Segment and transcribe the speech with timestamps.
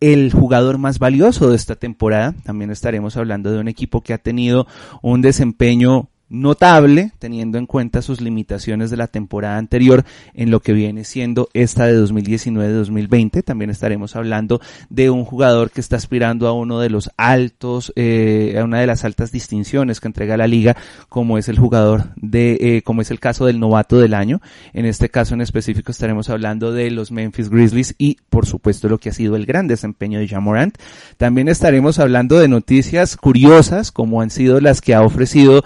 [0.00, 2.34] el jugador más valioso de esta temporada.
[2.44, 4.66] También estaremos hablando de un equipo que ha tenido
[5.02, 10.72] un desempeño notable, teniendo en cuenta sus limitaciones de la temporada anterior en lo que
[10.72, 13.42] viene siendo esta de 2019-2020.
[13.42, 18.56] También estaremos hablando de un jugador que está aspirando a uno de los altos, eh,
[18.58, 20.76] a una de las altas distinciones que entrega la liga,
[21.08, 24.40] como es el jugador de, eh, como es el caso del novato del año.
[24.72, 28.98] En este caso en específico estaremos hablando de los Memphis Grizzlies y, por supuesto, lo
[28.98, 30.76] que ha sido el gran desempeño de Jamorant.
[31.16, 35.64] También estaremos hablando de noticias curiosas, como han sido las que ha ofrecido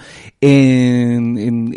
[0.52, 1.72] en,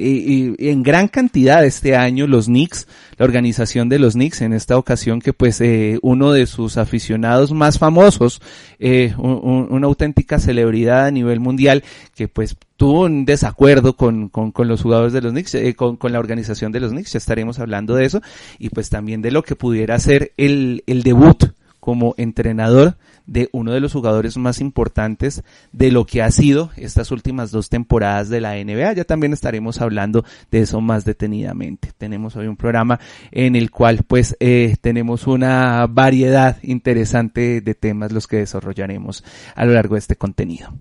[0.59, 2.88] en, gran cantidad este año los Knicks,
[3.18, 7.52] la organización de los Knicks en esta ocasión que pues eh, uno de sus aficionados
[7.52, 8.41] más famosos,
[8.80, 11.84] eh, una auténtica celebridad a nivel mundial
[12.16, 16.12] que pues tuvo un desacuerdo con, con, los jugadores de los Knicks, eh, con, con,
[16.12, 18.22] la organización de los Knicks, ya estaremos hablando de eso
[18.59, 21.55] y pues también de lo que pudiera ser el, el debut
[21.85, 22.97] como entrenador
[23.28, 27.69] de uno de los jugadores más importantes de lo que ha sido estas últimas dos
[27.69, 28.94] temporadas de la NBA.
[28.94, 31.91] Ya también estaremos hablando de eso más detenidamente.
[31.95, 38.12] Tenemos hoy un programa en el cual pues eh, tenemos una variedad interesante de temas
[38.12, 40.74] los que desarrollaremos a lo largo de este contenido.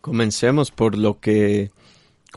[0.00, 1.70] Comencemos por lo que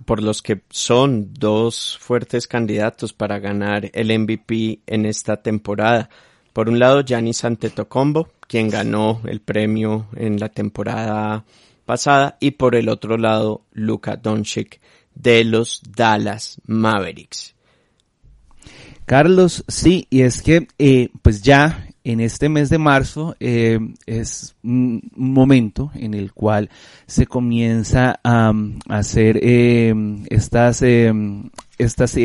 [0.06, 6.12] por los que son dos fuertes candidatos para ganar el MVP en esta temporada.
[6.54, 11.46] Por un lado, Giannis Antetokounmpo, quien ganó el premio en la temporada
[11.86, 14.80] pasada, y por el otro lado, Luka Doncic
[15.16, 17.56] de los Dallas Mavericks.
[19.06, 24.56] Carlos, sí, y es que eh, pues ya en este mes de marzo eh, es
[24.64, 26.70] un momento en el cual
[27.08, 28.54] se comienza a,
[28.88, 29.96] hacer eh,
[30.30, 32.18] estas estas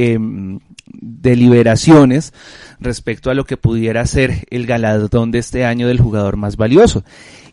[0.86, 2.32] deliberaciones
[2.80, 7.04] respecto a lo que pudiera ser el galardón de este año del jugador más valioso.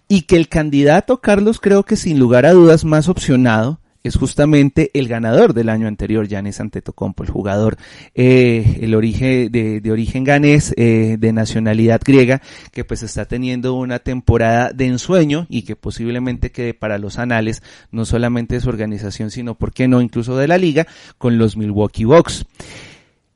[0.07, 4.89] Y que el candidato Carlos creo que sin lugar a dudas más opcionado es justamente
[4.93, 7.77] el ganador del año anterior, Giannis Antetokounmpo, el jugador,
[8.15, 13.75] eh, el origen de, de origen ganés, eh, de nacionalidad griega, que pues está teniendo
[13.75, 17.61] una temporada de ensueño y que posiblemente quede para los anales,
[17.91, 20.87] no solamente de su organización, sino, ¿por qué no?, incluso de la liga,
[21.17, 22.45] con los Milwaukee Bucks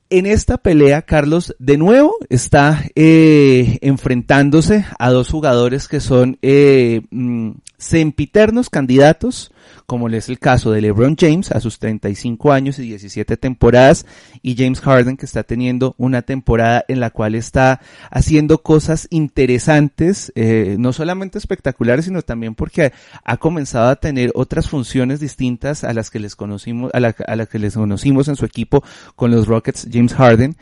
[0.10, 7.02] en esta pelea, Carlos, de nuevo está eh, enfrentándose a dos jugadores que son eh,
[7.10, 9.52] mm, sempiternos candidatos
[9.86, 14.06] como es el caso de LeBron James a sus 35 años y 17 temporadas
[14.42, 20.32] y James Harden que está teniendo una temporada en la cual está haciendo cosas interesantes,
[20.36, 22.94] eh, no solamente espectaculares, sino también porque
[23.24, 27.50] ha comenzado a tener otras funciones distintas a las que les conocimos, a, a las
[27.50, 28.84] que les conocimos en su equipo
[29.16, 30.56] con los Rockets James Harden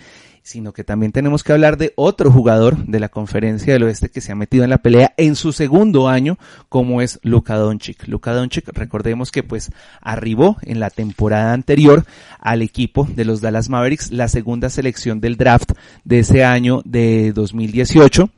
[0.44, 4.22] sino que también tenemos que hablar de otro jugador de la conferencia del oeste que
[4.22, 6.38] se ha metido en la pelea en su segundo año,
[6.70, 8.08] como es Luka Doncic.
[8.08, 12.06] Luka Doncic, recordemos que pues arribó en la temporada anterior
[12.40, 15.72] al equipo de los Dallas Mavericks, la segunda selección del draft
[16.04, 18.30] de ese año de 2018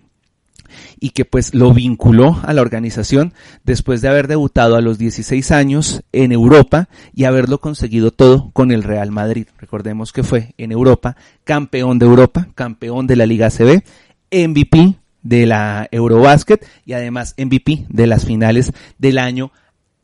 [1.00, 3.34] y que pues lo vinculó a la organización
[3.64, 8.72] después de haber debutado a los 16 años en Europa y haberlo conseguido todo con
[8.72, 9.48] el Real Madrid.
[9.60, 13.84] Recordemos que fue en Europa campeón de Europa, campeón de la Liga CB,
[14.32, 19.52] MVP de la Eurobasket y además MVP de las finales del año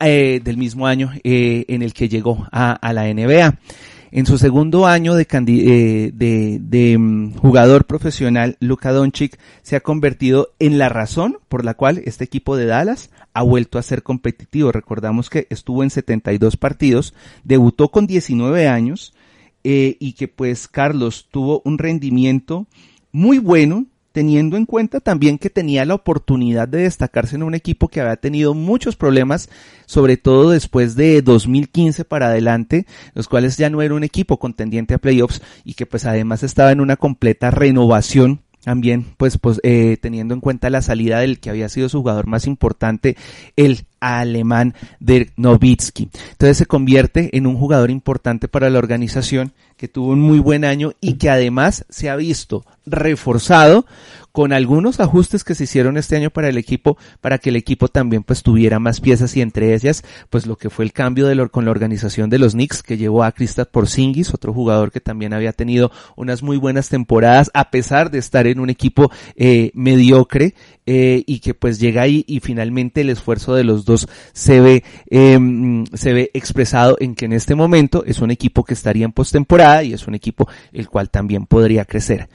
[0.04, 3.60] eh, del mismo año eh, en el que llegó a, a la NBA.
[4.14, 9.80] En su segundo año de, eh, de, de, mm, jugador profesional, Luka Doncic se ha
[9.80, 14.04] convertido en la razón por la cual este equipo de Dallas ha vuelto a ser
[14.04, 14.74] competitivo.
[14.74, 17.14] Recordamos que estuvo en 72 partidos,
[17.46, 19.14] debutó con 19 años
[19.64, 22.68] eh, y que pues Carlos tuvo un rendimiento
[23.14, 27.88] muy bueno, teniendo en cuenta también que tenía la oportunidad de destacarse en un equipo
[27.88, 29.50] que había tenido muchos problemas,
[29.86, 34.94] sobre todo después de 2015 para adelante, los cuales ya no era un equipo contendiente
[34.94, 39.98] a playoffs y que pues además estaba en una completa renovación también pues, pues eh,
[40.02, 43.18] teniendo en cuenta la salida del que había sido su jugador más importante,
[43.56, 46.10] el alemán de Nowitzki.
[46.32, 50.64] Entonces se convierte en un jugador importante para la organización que tuvo un muy buen
[50.64, 53.86] año y que además se ha visto reforzado
[54.32, 57.88] con algunos ajustes que se hicieron este año para el equipo, para que el equipo
[57.88, 61.42] también pues tuviera más piezas y entre ellas pues lo que fue el cambio de
[61.50, 65.34] con la organización de los Knicks que llevó a Kristaps Porzingis, otro jugador que también
[65.34, 70.54] había tenido unas muy buenas temporadas a pesar de estar en un equipo eh, mediocre
[70.86, 74.84] eh, y que pues llega ahí y finalmente el esfuerzo de los dos se ve
[75.10, 75.40] eh,
[75.94, 79.84] se ve expresado en que en este momento es un equipo que estaría en postemporada
[79.84, 82.30] y es un equipo el cual también podría crecer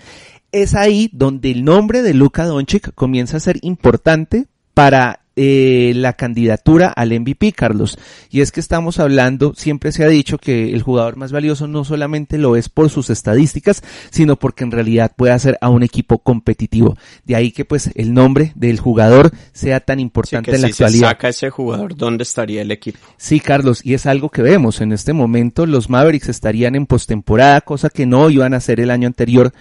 [0.53, 6.15] es ahí donde el nombre de Luka Doncic comienza a ser importante para eh, la
[6.15, 7.99] candidatura al MVP, Carlos.
[8.31, 11.85] Y es que estamos hablando, siempre se ha dicho que el jugador más valioso no
[11.85, 16.21] solamente lo es por sus estadísticas, sino porque en realidad puede hacer a un equipo
[16.21, 16.97] competitivo.
[17.25, 21.09] De ahí que pues el nombre del jugador sea tan importante en la si actualidad.
[21.09, 22.99] Se saca ese jugador, ¿dónde estaría el equipo?
[23.19, 25.67] Sí, Carlos, y es algo que vemos en este momento.
[25.67, 29.53] Los Mavericks estarían en postemporada, cosa que no iban a hacer el año anterior.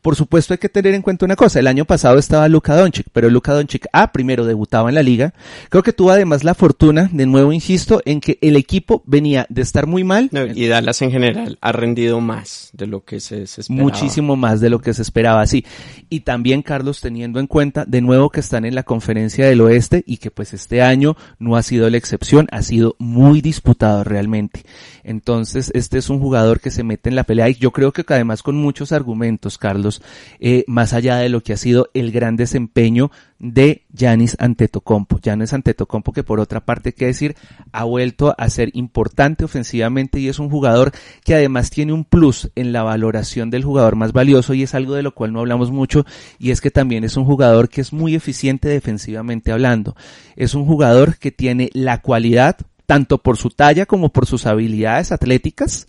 [0.00, 1.58] Por supuesto hay que tener en cuenta una cosa.
[1.58, 5.23] El año pasado estaba Luka Doncic, pero Luka Doncic A primero debutaba en la liga
[5.68, 9.62] Creo que tuvo además la fortuna, de nuevo insisto, en que el equipo venía de
[9.62, 10.28] estar muy mal.
[10.32, 13.84] No, y Dallas en general ha rendido más de lo que se, se, esperaba.
[13.84, 15.64] Muchísimo más de lo que se esperaba, sí.
[16.08, 20.02] Y también, Carlos, teniendo en cuenta de nuevo que están en la conferencia del oeste
[20.06, 24.64] y que pues este año no ha sido la excepción, ha sido muy disputado realmente.
[25.02, 28.04] Entonces, este es un jugador que se mete en la pelea y yo creo que
[28.08, 30.02] además con muchos argumentos, Carlos,
[30.40, 33.10] eh, más allá de lo que ha sido el gran desempeño
[33.44, 35.20] de Yanis Antetokounmpo.
[35.20, 37.36] Yanis Antetokounmpo que por otra parte, que decir,
[37.72, 40.92] ha vuelto a ser importante ofensivamente y es un jugador
[41.24, 44.94] que además tiene un plus en la valoración del jugador más valioso y es algo
[44.94, 46.06] de lo cual no hablamos mucho
[46.38, 49.94] y es que también es un jugador que es muy eficiente defensivamente hablando.
[50.36, 52.56] Es un jugador que tiene la cualidad,
[52.86, 55.86] tanto por su talla como por sus habilidades atléticas,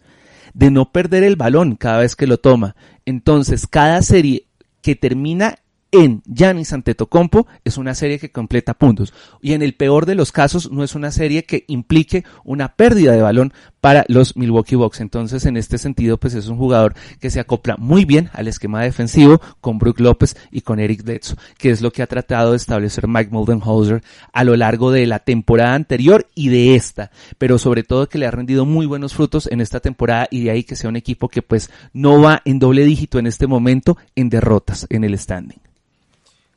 [0.54, 2.76] de no perder el balón cada vez que lo toma.
[3.06, 4.48] Entonces, cada serie
[4.82, 5.60] que termina
[5.92, 9.14] en Giannis Antetokounmpo es una serie que completa puntos.
[9.42, 13.14] Y en el peor de los casos no es una serie que implique una pérdida
[13.14, 13.54] de balón
[13.86, 15.00] para los Milwaukee Bucks.
[15.00, 18.82] Entonces, en este sentido, pues es un jugador que se acopla muy bien al esquema
[18.82, 22.58] defensivo con Brook López y con Eric Bledsoe, que es lo que ha tratado de
[22.58, 24.02] establecer Mike Moldenhauser
[24.34, 28.26] a lo largo de la temporada anterior y de esta, pero sobre todo que le
[28.26, 31.30] ha rendido muy buenos frutos en esta temporada y de ahí que sea un equipo
[31.30, 35.60] que pues no va en doble dígito en este momento en derrotas en el standing.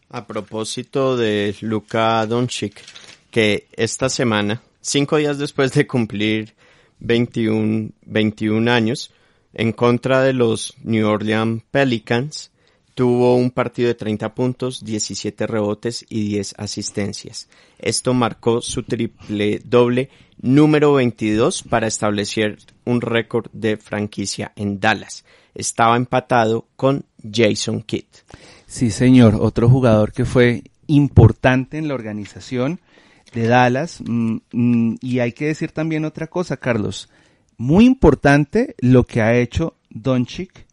[0.08, 2.82] A propósito de Luka Doncic,
[3.30, 6.56] que esta semana, cinco días después de cumplir
[7.00, 9.12] 21, 21 años,
[9.54, 12.50] en contra de los New Orleans Pelicans,
[12.98, 17.48] tuvo un partido de 30 puntos, 17 rebotes y 10 asistencias.
[17.78, 25.24] Esto marcó su triple doble número 22 para establecer un récord de franquicia en Dallas.
[25.54, 28.06] Estaba empatado con Jason Kidd.
[28.66, 32.80] Sí, señor, otro jugador que fue importante en la organización
[33.32, 34.02] de Dallas.
[34.06, 37.08] Mm, mm, y hay que decir también otra cosa, Carlos.
[37.56, 40.66] Muy importante lo que ha hecho Doncic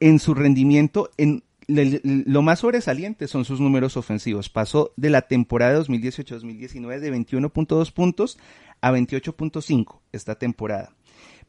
[0.00, 4.48] en su rendimiento en lo más sobresaliente son sus números ofensivos.
[4.48, 8.38] Pasó de la temporada 2018-2019 de 21.2 puntos
[8.80, 10.94] a 28.5 esta temporada.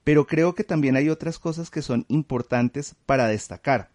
[0.03, 3.91] Pero creo que también hay otras cosas que son importantes para destacar.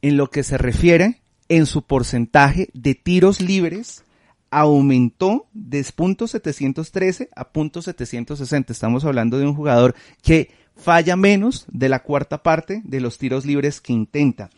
[0.00, 4.04] en lo que se refiere en su porcentaje de tiros libres
[4.50, 8.72] aumentó de punto 713 a punto 760.
[8.72, 13.44] Estamos hablando de un jugador que falla menos de la cuarta parte de los tiros
[13.44, 14.50] libres que intenta.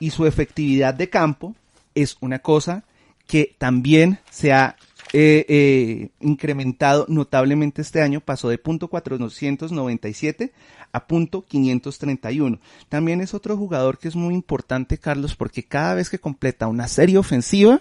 [0.00, 1.54] Y su efectividad de campo
[1.94, 2.84] es una cosa
[3.26, 4.76] que también se ha
[5.12, 10.52] eh, eh, incrementado notablemente este año, pasó de punto 497
[10.92, 12.58] a punto 531.
[12.88, 16.88] También es otro jugador que es muy importante, Carlos, porque cada vez que completa una
[16.88, 17.80] serie ofensiva,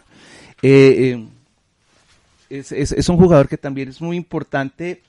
[0.62, 1.28] eh,
[2.50, 5.01] es, es, un jugador que también es muy importante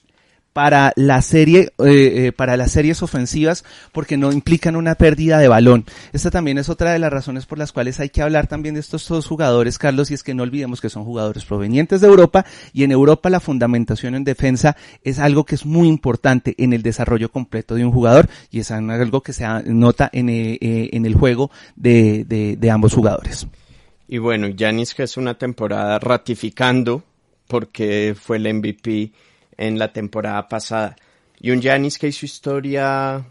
[0.53, 5.47] para la serie, eh, eh, para las series ofensivas, porque no implican una pérdida de
[5.47, 5.85] balón.
[6.13, 8.81] Esta también es otra de las razones por las cuales hay que hablar también de
[8.81, 12.45] estos dos jugadores, Carlos, y es que no olvidemos que son jugadores provenientes de Europa,
[12.73, 16.83] y en Europa la fundamentación en defensa es algo que es muy importante en el
[16.83, 21.15] desarrollo completo de un jugador, y es algo que se nota en, eh, en el
[21.15, 23.47] juego de, de, de ambos jugadores.
[24.09, 27.05] Y bueno, Yanis que es una temporada ratificando
[27.49, 29.11] porque fue el MVP
[29.57, 30.97] en la temporada pasada.
[31.41, 33.27] Y un Giannis que hizo historia,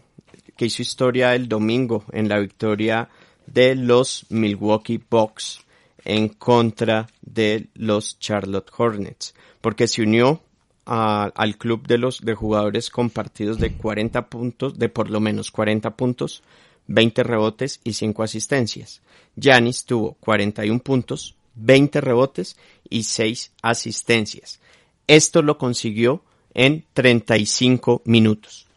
[0.56, 3.08] que hizo historia el domingo en la victoria
[3.46, 5.60] de los Milwaukee Bucks
[6.04, 10.42] en contra de los Charlotte Hornets, porque se unió
[10.84, 15.50] al club de los de jugadores con partidos de 40 puntos, de por lo menos
[15.50, 16.42] 40 puntos,
[16.86, 19.02] 20 rebotes y 5 asistencias.
[19.36, 22.56] Giannis tuvo 41 puntos, 20 rebotes
[22.88, 24.60] y 6 asistencias.
[25.06, 26.22] Esto lo consiguió
[26.54, 28.67] en 35 minutos.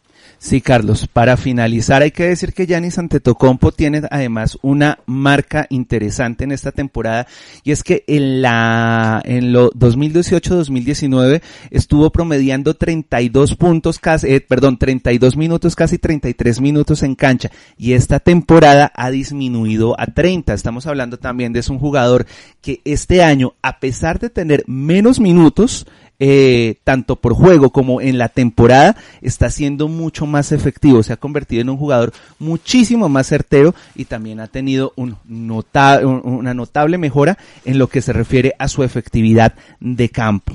[0.42, 1.06] Sí, Carlos.
[1.06, 6.72] Para finalizar, hay que decir que Yanis Antetokounmpo tiene además una marca interesante en esta
[6.72, 7.28] temporada
[7.62, 14.78] y es que en la en lo 2018-2019 estuvo promediando 32 puntos casi, eh, perdón,
[14.78, 20.54] 32 minutos, casi 33 minutos en cancha y esta temporada ha disminuido a 30.
[20.54, 22.26] Estamos hablando también de es un jugador
[22.60, 25.86] que este año, a pesar de tener menos minutos,
[26.24, 31.02] eh, tanto por juego como en la temporada, está siendo mucho más efectivo.
[31.02, 36.54] Se ha convertido en un jugador muchísimo más certero y también ha tenido un una
[36.54, 40.52] notable mejora en lo que se refiere a su efectividad de campo.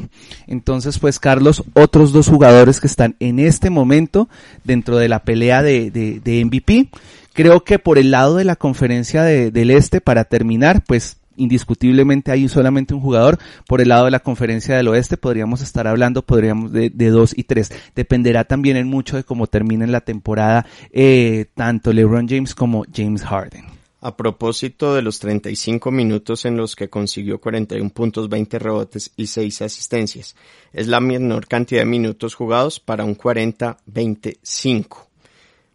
[0.48, 4.30] Entonces, pues Carlos, otros dos jugadores que están en este momento
[4.64, 6.88] dentro de la pelea de, MVP.
[7.34, 12.48] Creo que por el lado de la conferencia del este, para terminar, pues indiscutiblemente hay
[12.50, 13.40] solamente un jugador.
[13.68, 17.44] Por el lado de la conferencia del oeste podríamos estar hablando, podríamos de, dos y
[17.44, 17.72] tres.
[17.96, 23.24] Dependerá también en mucho de cómo termine la temporada eh, tanto LeBron James como James
[23.24, 23.78] Harden.
[24.00, 29.26] A propósito de los 35 minutos en los que consiguió 41 puntos, 20 rebotes y
[29.26, 30.36] 6 asistencias,
[30.72, 35.08] es la menor cantidad de minutos jugados para un 40-25.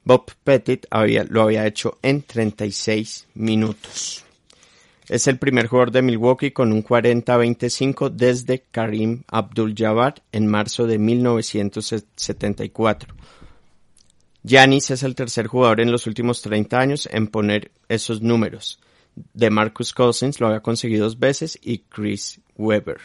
[0.05, 4.22] Bob Pettit había, lo había hecho en 36 minutos.
[5.13, 10.97] Es el primer jugador de Milwaukee con un 40-25 desde Karim Abdul-Jabbar en marzo de
[10.97, 13.15] 1974.
[14.43, 18.81] Giannis es el tercer jugador en los últimos 30 años en poner esos números.
[19.35, 23.03] De Marcus Cousins lo había conseguido dos veces y Chris Webber.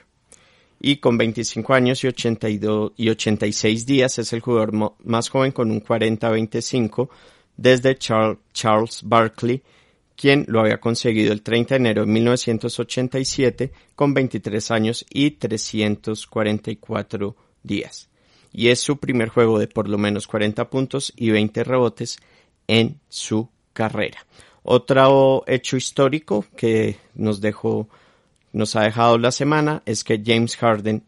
[0.80, 4.72] Y con 25 años y, 82, y 86 días es el jugador
[5.04, 7.10] más joven con un 40-25
[7.58, 9.62] desde Charles Barkley
[10.18, 17.38] quien lo había conseguido el 30 de enero de 1987 con 23 años y 344
[17.64, 18.10] días.
[18.52, 22.18] Y es su primer juego de por lo menos 40 puntos y 20 rebotes
[22.68, 24.26] en su carrera.
[24.64, 27.88] Otro hecho histórico que nos dejó,
[28.52, 31.04] nos ha dejado la semana es que James Harden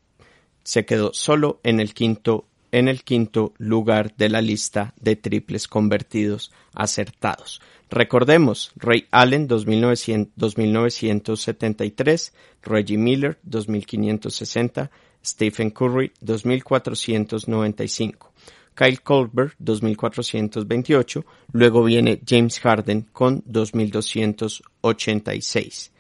[0.64, 5.68] se quedó solo en el quinto en el quinto lugar de la lista de triples
[5.68, 7.62] convertidos acertados.
[7.90, 14.92] Recordemos, Ray Allen 2973, Reggie Miller 2560,
[15.26, 18.32] Stephen Curry 2495,
[18.76, 25.92] Kyle Colbert 2428, luego viene James Harden con 2286.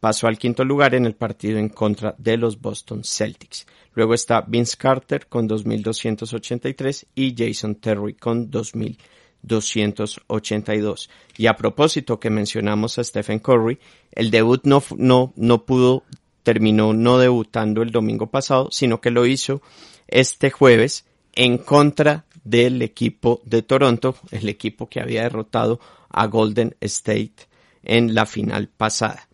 [0.00, 3.66] Pasó al quinto lugar en el partido en contra de los Boston Celtics.
[3.94, 11.10] Luego está Vince Carter con 2283 y Jason Terry con 2282.
[11.36, 13.80] Y a propósito que mencionamos a Stephen Curry,
[14.12, 16.04] el debut no, no, no pudo,
[16.44, 19.62] terminó no debutando el domingo pasado, sino que lo hizo
[20.06, 26.76] este jueves en contra del equipo de Toronto, el equipo que había derrotado a Golden
[26.80, 27.48] State
[27.82, 29.27] en la final pasada.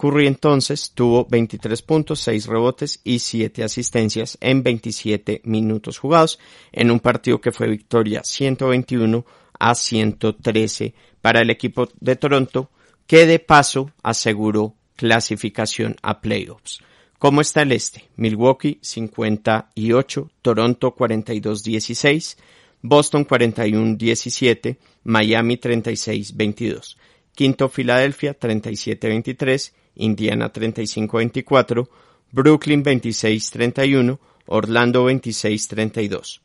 [0.00, 6.38] Curry entonces tuvo 23 puntos, 6 rebotes y 7 asistencias en 27 minutos jugados
[6.72, 9.26] en un partido que fue victoria 121
[9.58, 12.70] a 113 para el equipo de Toronto
[13.06, 16.80] que de paso aseguró clasificación a playoffs.
[17.18, 18.08] ¿Cómo está el este?
[18.16, 22.38] Milwaukee 58, Toronto 42-16,
[22.80, 26.96] Boston 41-17, Miami 36-22.
[27.34, 31.88] Quinto Filadelfia 37-23, Indiana 35-24,
[32.32, 36.40] Brooklyn 26-31, Orlando 26-32.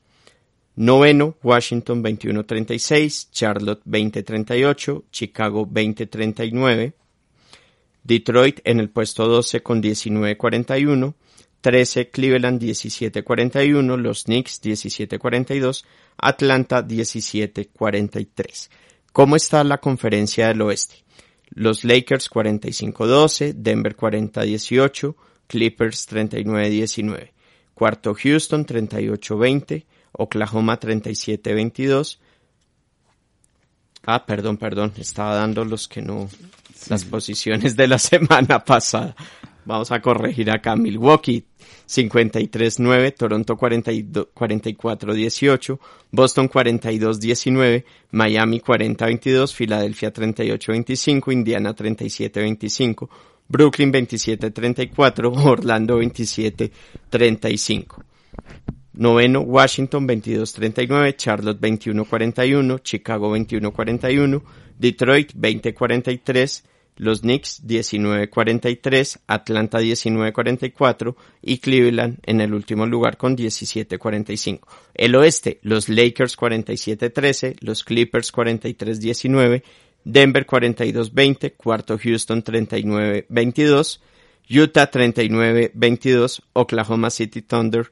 [0.77, 6.93] Noveno, Washington 21-36, Charlotte 20-38, Chicago 20-39,
[8.03, 11.13] Detroit en el puesto 12 con 19-41,
[11.61, 15.85] 13 Cleveland 17-41, los Knicks 17-42,
[16.17, 18.69] Atlanta 17-43.
[19.13, 21.04] ¿Cómo está la conferencia del oeste?
[21.49, 25.15] Los Lakers 45-12, Denver 40-18,
[25.47, 27.31] Clippers 39-19.
[27.73, 32.19] Cuarto Houston 38-20, Oklahoma 37-22.
[34.05, 36.29] Ah, perdón, perdón, estaba dando los que no,
[36.89, 39.15] las posiciones de la semana pasada.
[39.65, 40.75] Vamos a corregir acá.
[40.75, 41.43] Milwaukee
[41.87, 45.79] 53-9, Toronto 44-18,
[46.11, 53.07] Boston 42-19, Miami 40-22, Filadelfia 38-25, Indiana 37-25,
[53.47, 57.85] Brooklyn 27-34, Orlando 27-35.
[58.97, 64.41] Noveno, Washington 22-39, Charlotte 21-41, Chicago 21-41,
[64.77, 66.63] Detroit 20-43,
[66.97, 74.61] los Knicks 19-43, Atlanta 19-44 y Cleveland en el último lugar con 17-45.
[74.93, 79.63] El oeste, los Lakers 47-13, los Clippers 43-19,
[80.05, 83.99] Denver 42-20, cuarto Houston 39-22,
[84.49, 87.91] Utah 39-22, Oklahoma City Thunder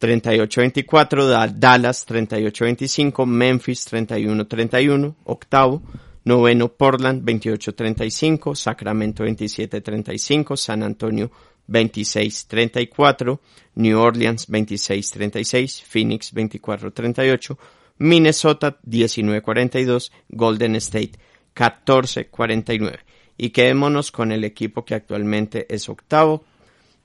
[0.00, 5.82] 38-24, Dallas 38-25, Memphis 31-31, octavo,
[6.28, 11.30] Noveno Portland 28-35, Sacramento 27-35, San Antonio
[11.66, 13.40] 26-34,
[13.76, 17.56] New Orleans 26-36, Phoenix 24-38,
[17.96, 21.12] Minnesota 19-42, Golden State
[21.56, 22.98] 14-49.
[23.38, 26.44] Y quedémonos con el equipo que actualmente es octavo,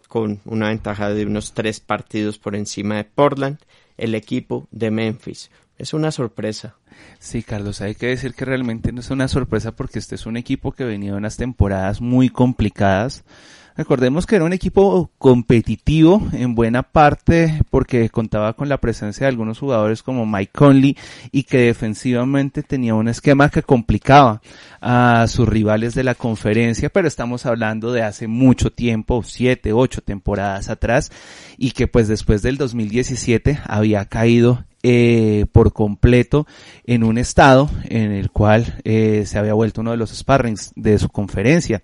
[0.09, 3.59] con una ventaja de unos tres partidos por encima de Portland,
[3.95, 5.49] el equipo de Memphis.
[5.77, 6.75] Es una sorpresa.
[7.19, 10.37] Sí, Carlos, hay que decir que realmente no es una sorpresa porque este es un
[10.37, 13.23] equipo que venía de unas temporadas muy complicadas.
[13.75, 19.29] Recordemos que era un equipo competitivo en buena parte porque contaba con la presencia de
[19.29, 20.95] algunos jugadores como Mike Conley
[21.31, 24.41] y que defensivamente tenía un esquema que complicaba
[24.79, 30.01] a sus rivales de la conferencia, pero estamos hablando de hace mucho tiempo, siete, ocho
[30.01, 31.11] temporadas atrás
[31.57, 36.45] y que pues después del 2017 había caído eh, por completo
[36.83, 40.99] en un estado en el cual eh, se había vuelto uno de los sparrings de
[40.99, 41.81] su conferencia.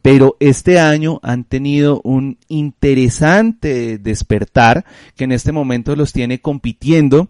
[0.00, 7.28] Pero este año han tenido un interesante despertar que en este momento los tiene compitiendo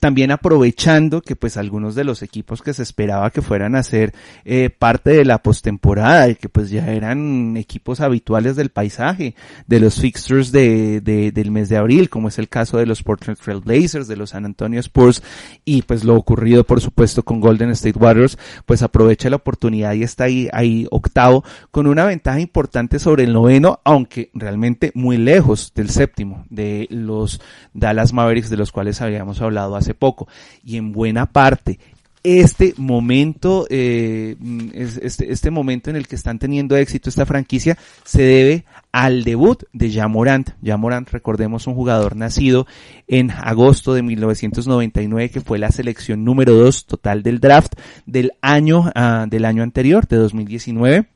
[0.00, 4.14] también aprovechando que pues algunos de los equipos que se esperaba que fueran a ser
[4.44, 9.34] eh, parte de la postemporada y que pues ya eran equipos habituales del paisaje
[9.66, 13.02] de los fixtures de, de, del mes de abril como es el caso de los
[13.02, 15.22] Portland Trail Blazers de los San Antonio Spurs
[15.64, 20.02] y pues lo ocurrido por supuesto con Golden State Warriors pues aprovecha la oportunidad y
[20.02, 25.72] está ahí, ahí octavo con una ventaja importante sobre el noveno aunque realmente muy lejos
[25.74, 27.40] del séptimo de los
[27.74, 30.28] Dallas Mavericks de los cuales habíamos hablado poco.
[30.64, 31.78] Y en buena parte,
[32.24, 34.36] este momento, eh,
[34.74, 39.64] este, este momento en el que están teniendo éxito esta franquicia se debe al debut
[39.72, 40.50] de Jamorant.
[40.62, 42.66] Jamorant, recordemos, un jugador nacido
[43.08, 47.74] en agosto de 1999 que fue la selección número 2 total del draft
[48.06, 51.06] del año, uh, del año anterior, de 2019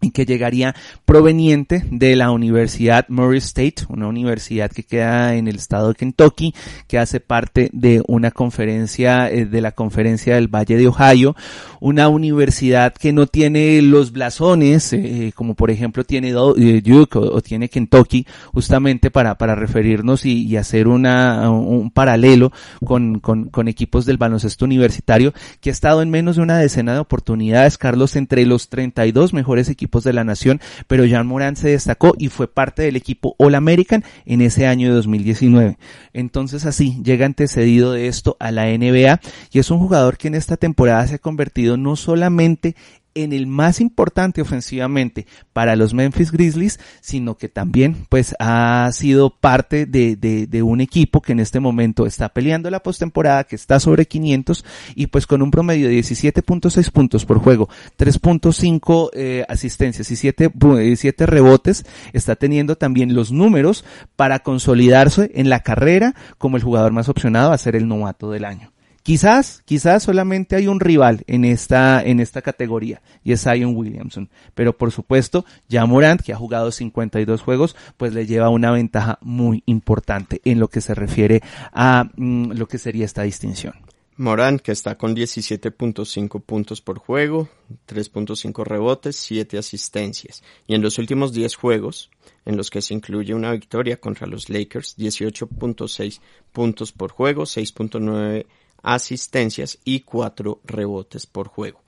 [0.00, 5.56] y que llegaría proveniente de la Universidad Murray State, una universidad que queda en el
[5.56, 6.54] estado de Kentucky,
[6.86, 11.36] que hace parte de una conferencia, eh, de la conferencia del Valle de Ohio,
[11.80, 17.40] una universidad que no tiene los blasones, eh, como por ejemplo tiene eh, Duke o,
[17.42, 22.52] tiene Kentucky, justamente para, para referirnos y, hacer una, un paralelo
[22.84, 26.92] con, con, con equipos del baloncesto universitario, que ha estado en menos de una decena
[26.92, 31.70] de oportunidades, Carlos, entre los 32 mejores equipos de la nación, pero Jean Morán se
[31.70, 35.78] destacó y fue parte del equipo All American en ese año de 2019.
[36.12, 39.20] Entonces así llega antecedido de esto a la NBA
[39.52, 42.76] y es un jugador que en esta temporada se ha convertido no solamente
[43.14, 49.30] en el más importante ofensivamente para los Memphis Grizzlies, sino que también pues ha sido
[49.30, 53.80] parte de, de, un equipo que en este momento está peleando la postemporada, que está
[53.80, 57.68] sobre 500 y pues con un promedio de 17.6 puntos por juego,
[57.98, 60.52] 3.5 eh, asistencias y 7,
[60.96, 63.84] 7 rebotes, está teniendo también los números
[64.16, 68.44] para consolidarse en la carrera como el jugador más opcionado a ser el novato del
[68.44, 68.72] año.
[69.10, 74.30] Quizás, quizás solamente hay un rival en esta, en esta categoría y es Zion Williamson.
[74.54, 79.18] Pero por supuesto, ya Morant, que ha jugado 52 juegos, pues le lleva una ventaja
[79.20, 81.42] muy importante en lo que se refiere
[81.72, 83.74] a mm, lo que sería esta distinción.
[84.16, 87.48] Morant, que está con 17.5 puntos por juego,
[87.88, 90.44] 3.5 rebotes, 7 asistencias.
[90.68, 92.10] Y en los últimos 10 juegos,
[92.44, 96.20] en los que se incluye una victoria contra los Lakers, 18.6
[96.52, 98.46] puntos por juego, 6.9
[98.82, 101.82] asistencias y 4 rebotes por juego.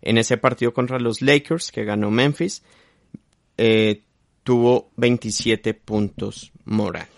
[0.00, 2.62] En ese partido contra los Lakers que ganó Memphis,
[3.56, 4.02] eh,
[4.44, 7.08] tuvo 27 puntos Morant.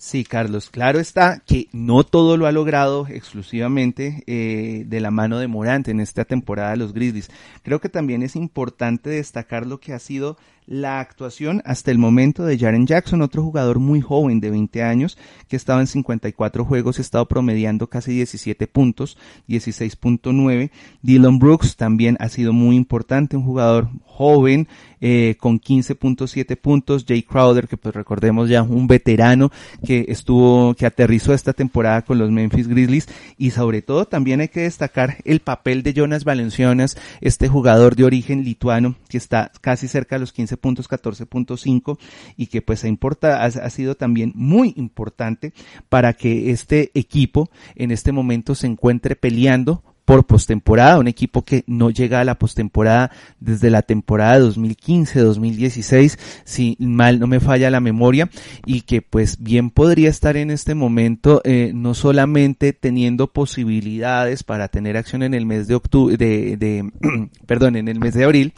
[0.00, 5.40] Sí, Carlos, claro está que no todo lo ha logrado exclusivamente eh, de la mano
[5.40, 7.32] de Morant en esta temporada de los Grizzlies.
[7.64, 10.36] Creo que también es importante destacar lo que ha sido
[10.68, 15.16] la actuación hasta el momento de Jaren Jackson, otro jugador muy joven de 20 años
[15.48, 19.16] que estaba en 54 juegos y ha estado promediando casi 17 puntos,
[19.48, 20.70] 16.9.
[21.00, 24.68] Dylan Brooks también ha sido muy importante, un jugador joven
[25.00, 27.04] eh, con 15.7 puntos.
[27.06, 29.50] Jay Crowder, que pues recordemos ya un veterano
[29.86, 34.48] que estuvo, que aterrizó esta temporada con los Memphis Grizzlies y sobre todo también hay
[34.48, 39.88] que destacar el papel de Jonas Valencianas, este jugador de origen lituano que está casi
[39.88, 41.98] cerca de los 15 puntos, 14.5
[42.36, 45.52] y que pues ha, importa, ha, sido también muy importante
[45.88, 51.64] para que este equipo en este momento se encuentre peleando por postemporada, un equipo que
[51.66, 57.80] no llega a la postemporada desde la temporada 2015-2016, si mal no me falla la
[57.80, 58.30] memoria,
[58.64, 64.68] y que pues bien podría estar en este momento eh, no solamente teniendo posibilidades para
[64.68, 66.90] tener acción en el mes de octubre, de, de
[67.46, 68.54] perdón, en el mes de abril,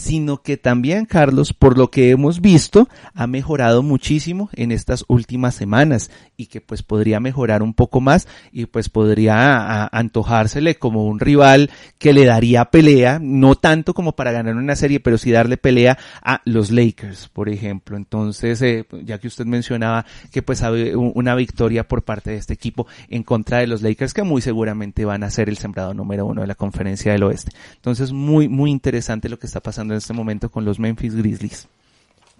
[0.00, 5.54] sino que también Carlos, por lo que hemos visto, ha mejorado muchísimo en estas últimas
[5.54, 11.20] semanas y que pues podría mejorar un poco más y pues podría antojársele como un
[11.20, 15.56] rival que le daría pelea, no tanto como para ganar una serie, pero sí darle
[15.56, 17.96] pelea a los Lakers, por ejemplo.
[17.96, 20.62] Entonces, eh, ya que usted mencionaba que pues
[20.94, 25.04] una victoria por parte de este equipo en contra de los Lakers, que muy seguramente
[25.04, 27.52] van a ser el sembrado número uno de la conferencia del oeste.
[27.74, 31.68] Entonces, muy, muy interesante lo que está pasando en este momento con los Memphis Grizzlies.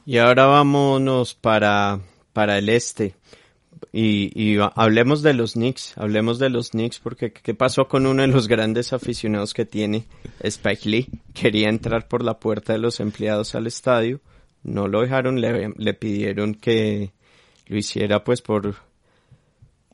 [0.06, 2.00] Y ahora vámonos para,
[2.32, 3.14] para el este.
[3.92, 8.28] Y, hablemos de los Knicks, hablemos de los Knicks, porque ¿qué pasó con uno de
[8.28, 10.04] los grandes aficionados que tiene,
[10.40, 11.08] Spike Lee?
[11.34, 14.20] Quería entrar por la puerta de los empleados al estadio,
[14.62, 17.10] no lo dejaron, le, le pidieron que
[17.66, 18.76] lo hiciera pues por,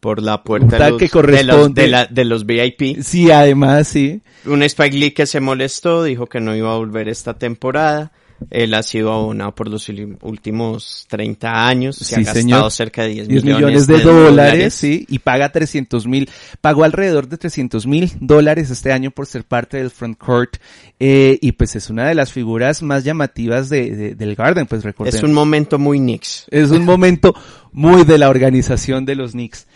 [0.00, 3.00] por la puerta de los, que de, de, los VIP.
[3.02, 4.22] Sí, además, sí.
[4.44, 8.12] Un Spike Lee que se molestó, dijo que no iba a volver esta temporada.
[8.50, 9.88] Él ha sido abonado por los
[10.20, 15.50] últimos 30 años, se ha gastado cerca de 10, millones, de, dólares, sí, y paga
[15.50, 16.28] 300 mil,
[16.60, 20.56] pagó alrededor de 300 mil dólares este año por ser parte del front court,
[21.00, 25.14] eh, y pues es una de las figuras más llamativas de, del Garden, pues recordemos.
[25.14, 26.46] Es un momento muy Knicks.
[26.50, 27.34] Es un momento
[27.72, 29.66] muy de la organización de los Knicks.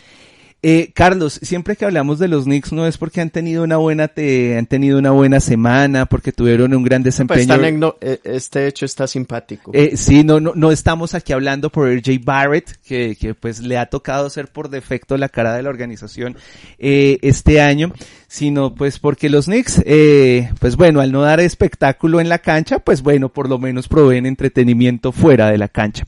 [0.63, 4.07] Eh, Carlos, siempre que hablamos de los Knicks no es porque han tenido una buena
[4.07, 7.95] te, han tenido una buena semana, porque tuvieron un gran pues desempeño.
[7.99, 9.71] Eh, este hecho está simpático.
[9.73, 13.77] Eh, sí, no, no, no estamos aquí hablando por RJ Barrett, que, que pues le
[13.77, 16.37] ha tocado ser por defecto la cara de la organización
[16.77, 17.91] eh, este año,
[18.27, 22.79] sino pues porque los Knicks, eh, pues bueno, al no dar espectáculo en la cancha,
[22.79, 26.05] pues bueno, por lo menos proveen entretenimiento fuera de la cancha.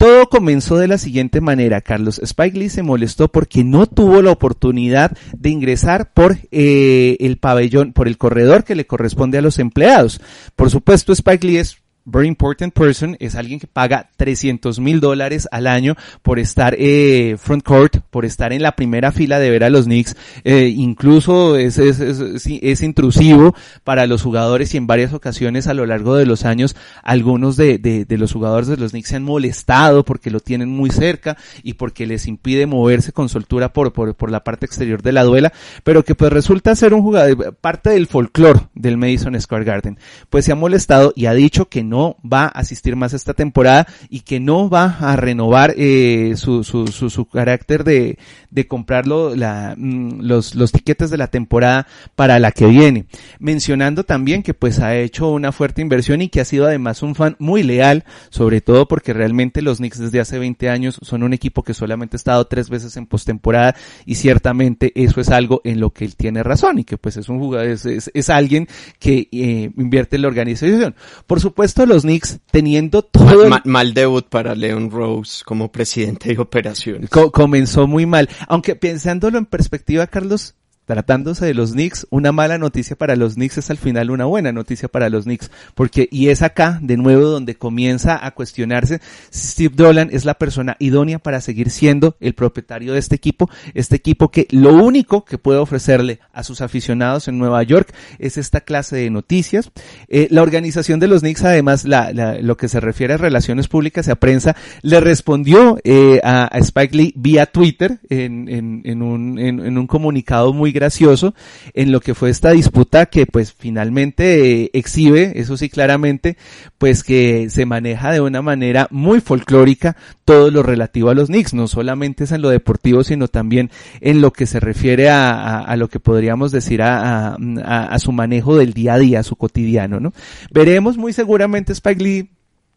[0.00, 1.82] Todo comenzó de la siguiente manera.
[1.82, 7.36] Carlos Spike Lee se molestó porque no tuvo la oportunidad de ingresar por eh, el
[7.36, 10.22] pabellón, por el corredor que le corresponde a los empleados.
[10.56, 15.48] Por supuesto, Spike Lee es very important person es alguien que paga 300 mil dólares
[15.50, 19.64] al año por estar eh, front court, por estar en la primera fila de ver
[19.64, 20.16] a los Knicks.
[20.44, 25.86] Eh, incluso es, es, es, intrusivo para los jugadores y en varias ocasiones a lo
[25.86, 29.22] largo de los años algunos de, de, de, los jugadores de los Knicks se han
[29.22, 34.14] molestado porque lo tienen muy cerca y porque les impide moverse con soltura por, por,
[34.14, 35.52] por la parte exterior de la duela,
[35.84, 39.98] pero que pues resulta ser un jugador, parte del folclore del Madison Square Garden.
[40.30, 43.34] Pues se ha molestado y ha dicho que no no va a asistir más esta
[43.34, 48.18] temporada y que no va a renovar eh, su, su, su, su, carácter de,
[48.50, 51.86] de comprarlo la, mm, los, los tiquetes de la temporada
[52.16, 53.04] para la que viene.
[53.38, 57.14] Mencionando también que pues ha hecho una fuerte inversión y que ha sido además un
[57.14, 61.34] fan muy leal, sobre todo porque realmente los Knicks desde hace 20 años son un
[61.34, 65.80] equipo que solamente ha estado tres veces en postemporada y ciertamente eso es algo en
[65.80, 69.70] lo que él tiene razón y que pues es un jugador, es, alguien que eh,
[69.76, 70.94] invierte en la organización.
[71.26, 73.48] Por supuesto los Knicks teniendo todo...
[73.48, 77.10] Mal, mal debut para Leon Rose como presidente de operaciones.
[77.10, 78.28] Co comenzó muy mal.
[78.48, 83.58] Aunque pensándolo en perspectiva, Carlos, tratándose de los Knicks, una mala noticia para los Knicks
[83.58, 87.26] es al final una buena noticia para los Knicks, porque y es acá de nuevo
[87.26, 92.34] donde comienza a cuestionarse si Steve Dolan es la persona idónea para seguir siendo el
[92.34, 97.28] propietario de este equipo, este equipo que lo único que puede ofrecerle a sus aficionados
[97.28, 99.70] en Nueva York es esta clase de noticias.
[100.08, 103.68] Eh, la organización de los Knicks, además, la, la, lo que se refiere a relaciones
[103.68, 109.02] públicas y a prensa, le respondió eh, a, Spike Lee vía Twitter en, en, en,
[109.02, 111.34] un, en un comunicado muy gracioso
[111.74, 116.36] en lo que fue esta disputa que pues finalmente eh, exhibe, eso sí claramente,
[116.78, 121.52] pues que se maneja de una manera muy folclórica todo lo relativo a los Knicks,
[121.52, 125.60] no solamente es en lo deportivo, sino también en lo que se refiere a, a,
[125.60, 130.00] a lo que podríamos decir a, a, su manejo del día a día, su cotidiano,
[130.00, 130.12] ¿no?
[130.50, 132.30] Veremos muy seguramente Spike Lee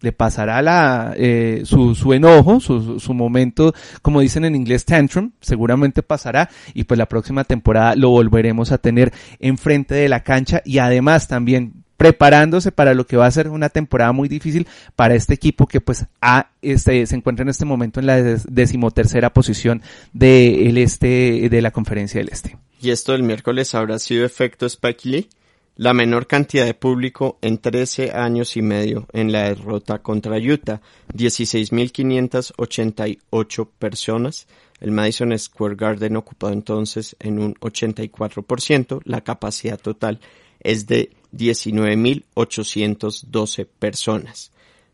[0.04, 5.32] le pasará la, eh, su, su enojo, su, su momento, como dicen en inglés, tantrum,
[5.40, 10.62] seguramente pasará y pues la próxima temporada lo volveremos a tener enfrente de la cancha
[10.66, 15.16] y además también preparándose para lo que va a ser una temporada muy difícil para
[15.16, 19.82] este equipo que pues a, este, se encuentra en este momento en la decimotercera posición
[20.12, 22.58] del este, de la conferencia del este.
[22.82, 25.30] ¿Y esto del miércoles habrá sido efecto Spike Lee?
[25.76, 30.82] La menor cantidad de público en 13 años y medio en la derrota contra Utah,
[31.14, 34.48] 16.588 personas.
[34.80, 40.20] El Madison Square Garden ocupado entonces en un 84%, la capacidad total
[40.60, 44.52] es de 19.812 personas.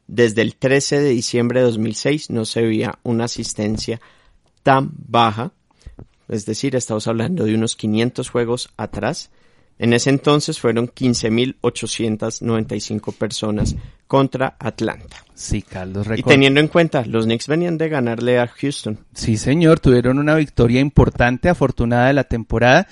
[0.07, 3.99] Desde el 13 de diciembre de 2006 no se veía una asistencia
[4.63, 5.51] tan baja,
[6.27, 9.31] es decir, estamos hablando de unos 500 juegos atrás,
[9.79, 13.75] en ese entonces fueron 15.895 personas
[14.09, 15.17] contra Atlanta.
[15.35, 16.05] Sí, Carlos.
[16.05, 16.19] Record.
[16.19, 18.97] Y teniendo en cuenta, los Knicks venían de ganarle a Houston.
[19.13, 22.87] Sí, señor, tuvieron una victoria importante, afortunada de la temporada.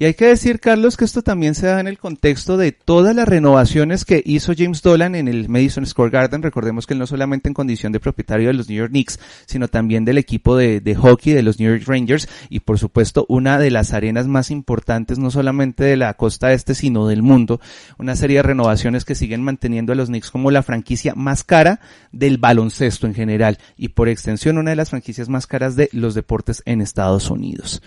[0.00, 3.14] Y hay que decir, Carlos, que esto también se da en el contexto de todas
[3.14, 6.42] las renovaciones que hizo James Dolan en el Madison Square Garden.
[6.42, 9.68] Recordemos que él no solamente en condición de propietario de los New York Knicks, sino
[9.68, 13.60] también del equipo de, de hockey de los New York Rangers y por supuesto una
[13.60, 17.60] de las arenas más importantes, no solamente de la costa este, sino del mundo.
[17.96, 21.80] Una serie de renovaciones que siguen manteniendo a los Knicks como la franquicia más cara
[22.12, 26.14] del baloncesto en general y por extensión una de las franquicias más caras de los
[26.14, 27.82] deportes en Estados Unidos.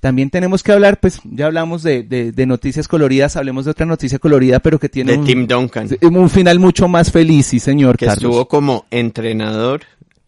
[0.00, 3.86] También tenemos que hablar, pues ya hablamos de, de, de noticias coloridas, hablemos de otra
[3.86, 5.88] noticia colorida, pero que tiene de un, Tim Duncan.
[6.02, 7.96] un final mucho más feliz, sí señor.
[7.96, 8.22] Que Carlos.
[8.24, 9.80] estuvo como entrenador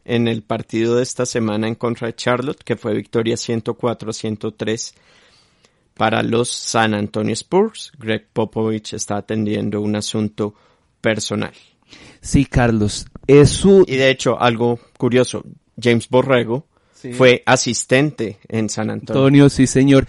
[0.06, 4.94] en el partido de esta semana en contra de Charlotte, que fue victoria 104-103
[5.94, 7.92] para los San Antonio Spurs.
[7.98, 10.54] Greg Popovich está atendiendo un asunto
[11.00, 11.52] personal.
[12.20, 13.06] Sí, Carlos.
[13.26, 13.84] Es su...
[13.86, 15.44] Y de hecho, algo curioso,
[15.80, 17.12] James Borrego sí.
[17.12, 19.22] fue asistente en San Antonio.
[19.22, 20.06] Antonio, sí, señor.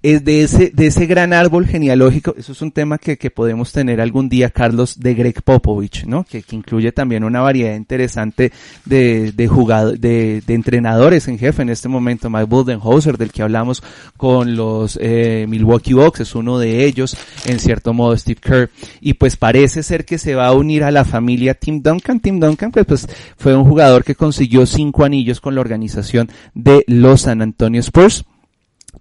[0.00, 3.72] Es de ese, de ese gran árbol genealógico, eso es un tema que, que podemos
[3.72, 6.22] tener algún día, Carlos, de Greg Popovich, ¿no?
[6.22, 8.52] Que, que incluye también una variedad interesante
[8.84, 12.30] de, de jugadores, de, de, entrenadores en jefe en este momento.
[12.30, 13.82] Mike Budenholzer, del que hablamos
[14.16, 18.70] con los eh, Milwaukee Bucks, es uno de ellos, en cierto modo Steve Kerr.
[19.00, 22.20] Y pues parece ser que se va a unir a la familia Tim Duncan.
[22.20, 26.84] Tim Duncan, pues, pues fue un jugador que consiguió cinco anillos con la organización de
[26.86, 28.24] los San Antonio Spurs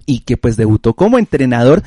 [0.07, 1.83] y que pues debutó como entrenador.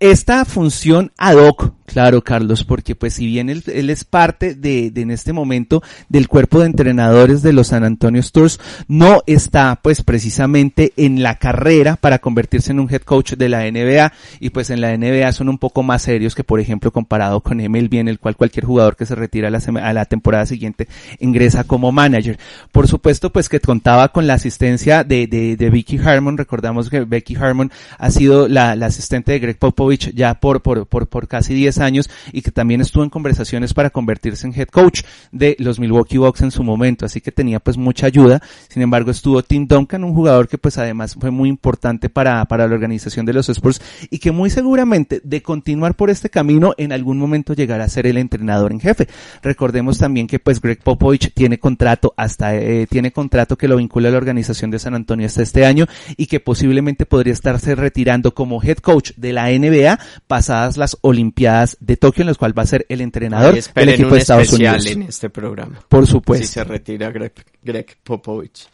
[0.00, 4.90] Esta función ad hoc, claro, Carlos, porque pues si bien él, él es parte de,
[4.90, 9.80] de, en este momento del cuerpo de entrenadores de los San Antonio Spurs, no está
[9.82, 14.50] pues precisamente en la carrera para convertirse en un head coach de la NBA y
[14.50, 17.94] pues en la NBA son un poco más serios que por ejemplo comparado con MLB
[17.94, 20.88] en el cual cualquier jugador que se retira a la, a la temporada siguiente
[21.20, 22.38] ingresa como manager.
[22.72, 27.00] Por supuesto pues que contaba con la asistencia de, de, de Vicky Harmon, recordamos que
[27.00, 31.28] Becky Harmon ha sido la, la asistente de Greg Popovich ya por, por, por, por
[31.28, 35.02] casi 10 10 años y que también estuvo en conversaciones para convertirse en head coach
[35.32, 38.40] de los Milwaukee Bucks en su momento, así que tenía pues mucha ayuda.
[38.68, 42.66] Sin embargo, estuvo Tim Duncan, un jugador que pues además fue muy importante para, para
[42.66, 46.92] la organización de los Spurs y que muy seguramente de continuar por este camino en
[46.92, 49.08] algún momento llegará a ser el entrenador en jefe.
[49.42, 54.08] Recordemos también que pues Greg Popovich tiene contrato hasta, eh, tiene contrato que lo vincula
[54.08, 55.86] a la organización de San Antonio hasta este año
[56.16, 61.65] y que posiblemente podría estarse retirando como head coach de la NBA pasadas las Olimpiadas
[61.80, 64.86] de Tokio en las cuales va a ser el entrenador del equipo de Estados Unidos.
[64.86, 65.80] en este programa.
[65.88, 66.46] Por supuesto.
[66.46, 68.68] Si se retira Greg, Greg Popovich.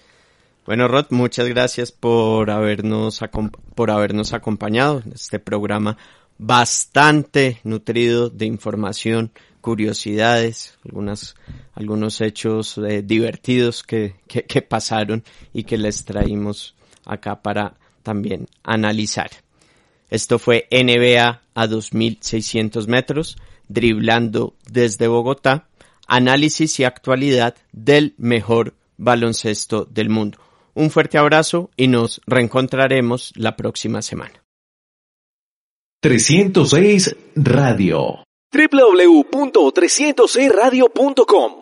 [0.67, 3.21] Bueno, Rod, muchas gracias por habernos,
[3.75, 5.97] por habernos acompañado en este programa
[6.39, 11.35] bastante nutrido de información, curiosidades, algunas,
[11.75, 16.75] algunos hechos eh, divertidos que, que, que pasaron y que les traímos
[17.05, 19.31] acá para también analizar.
[20.11, 23.37] Esto fue NBA a 2600 metros,
[23.69, 25.69] driblando desde Bogotá,
[26.07, 30.38] análisis y actualidad del mejor baloncesto del mundo.
[30.75, 34.43] Un fuerte abrazo y nos reencontraremos la próxima semana.
[36.01, 41.53] 306 Radio www.306radio.com